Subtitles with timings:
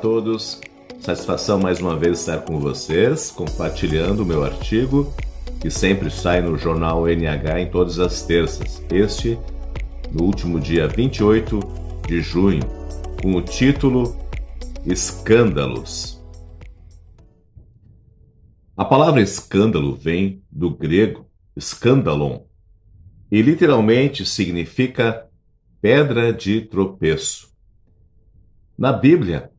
[0.00, 0.60] todos.
[1.00, 5.12] Satisfação mais uma vez estar com vocês, compartilhando o meu artigo,
[5.60, 8.82] que sempre sai no jornal NH em todas as terças.
[8.90, 9.38] Este,
[10.12, 11.60] no último dia 28
[12.06, 12.62] de junho,
[13.22, 14.16] com o título
[14.86, 16.22] Escândalos.
[18.76, 21.26] A palavra escândalo vem do grego
[21.56, 22.42] escandalon
[23.30, 25.26] e literalmente significa
[25.80, 27.48] pedra de tropeço.
[28.78, 29.50] Na Bíblia,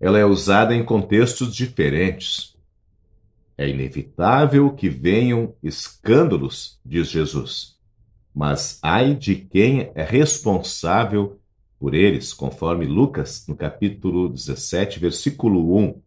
[0.00, 2.54] ela é usada em contextos diferentes.
[3.56, 7.76] É inevitável que venham escândalos, diz Jesus,
[8.34, 11.40] mas ai de quem é responsável
[11.78, 16.00] por eles, conforme Lucas, no capítulo 17, versículo 1.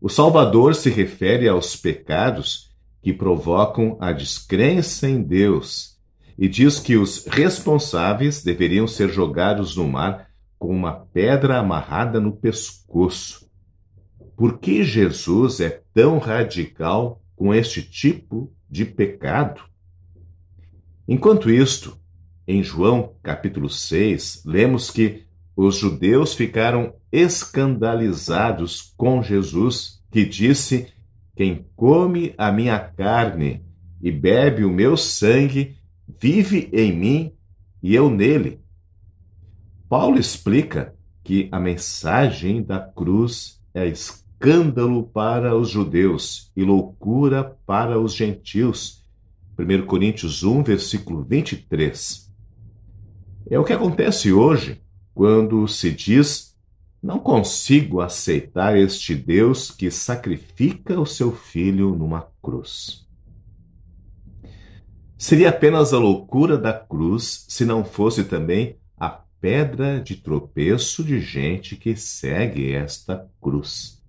[0.00, 2.70] O Salvador se refere aos pecados
[3.02, 5.98] que provocam a descrença em Deus
[6.36, 10.27] e diz que os responsáveis deveriam ser jogados no mar
[10.58, 13.48] com uma pedra amarrada no pescoço.
[14.36, 19.62] Por que Jesus é tão radical com este tipo de pecado?
[21.06, 21.98] Enquanto isto,
[22.46, 30.86] em João capítulo 6, lemos que os judeus ficaram escandalizados com Jesus, que disse:
[31.34, 33.64] Quem come a minha carne
[34.00, 35.76] e bebe o meu sangue,
[36.20, 37.32] vive em mim
[37.82, 38.60] e eu nele.
[39.88, 40.94] Paulo explica
[41.24, 49.02] que a mensagem da cruz é escândalo para os judeus e loucura para os gentios.
[49.58, 52.30] 1 Coríntios 1, versículo 23.
[53.50, 54.82] É o que acontece hoje
[55.14, 56.54] quando se diz:
[57.02, 63.08] Não consigo aceitar este Deus que sacrifica o seu filho numa cruz.
[65.16, 68.76] Seria apenas a loucura da cruz se não fosse também
[69.40, 74.02] pedra de tropeço de gente que segue esta cruz.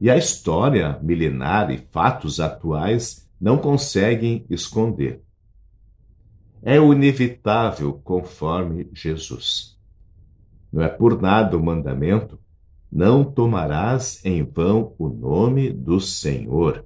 [0.00, 5.22] E a história milenar e fatos atuais não conseguem esconder.
[6.62, 9.76] É o inevitável conforme Jesus.
[10.72, 12.38] Não é por nada o mandamento:
[12.90, 16.84] não tomarás em vão o nome do Senhor.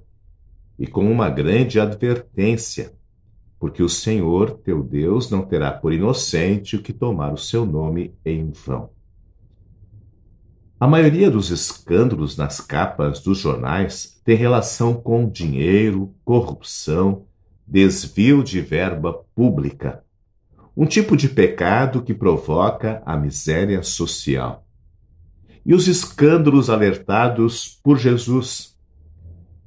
[0.79, 2.96] E com uma grande advertência:
[3.59, 8.13] porque o Senhor teu Deus não terá por inocente o que tomar o seu nome
[8.23, 8.89] em vão.
[10.79, 17.25] A maioria dos escândalos nas capas dos jornais tem relação com dinheiro, corrupção,
[17.65, 20.03] desvio de verba pública,
[20.75, 24.67] um tipo de pecado que provoca a miséria social.
[25.65, 28.77] E os escândalos alertados por Jesus.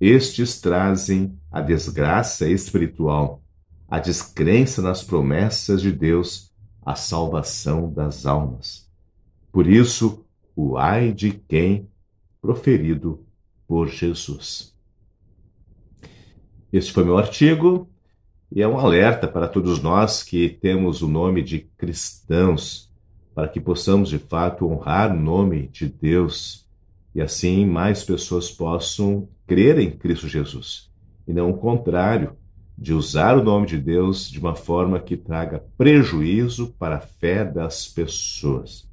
[0.00, 3.39] Estes trazem a desgraça espiritual
[3.90, 6.52] a descrença nas promessas de Deus,
[6.86, 8.88] a salvação das almas.
[9.50, 10.24] Por isso,
[10.54, 11.88] o ai de quem
[12.40, 13.26] proferido
[13.66, 14.72] por Jesus.
[16.72, 17.90] Este foi meu artigo
[18.52, 22.92] e é um alerta para todos nós que temos o nome de cristãos,
[23.34, 26.64] para que possamos de fato honrar o nome de Deus
[27.12, 30.90] e assim mais pessoas possam crer em Cristo Jesus
[31.30, 32.36] e não o contrário,
[32.80, 37.44] de usar o nome de Deus de uma forma que traga prejuízo para a fé
[37.44, 38.88] das pessoas.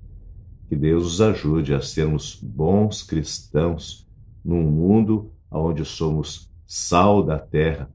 [0.67, 4.05] Que Deus nos ajude a sermos bons cristãos
[4.43, 7.89] num mundo onde somos sal da terra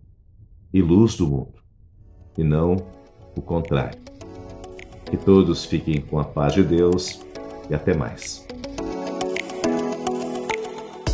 [0.73, 1.61] e luz do mundo,
[2.39, 2.77] e não
[3.37, 4.01] o contrário.
[5.05, 7.21] Que todos fiquem com a paz de Deus
[7.69, 8.47] e até mais.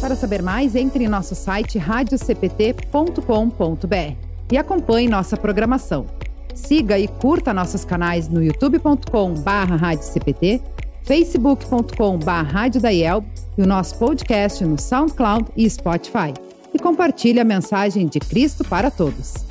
[0.01, 6.07] Para saber mais, entre em nosso site radiocpt.com.br e acompanhe nossa programação.
[6.55, 10.63] Siga e curta nossos canais no youtube.com/radiocpt,
[11.05, 13.25] facebook.com/radiodaiel
[13.57, 16.33] e o nosso podcast no SoundCloud e Spotify.
[16.75, 19.48] E compartilhe a mensagem de Cristo para todos.